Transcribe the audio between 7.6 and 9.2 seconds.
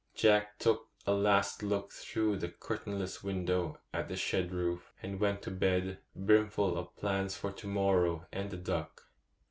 morrow and the duck.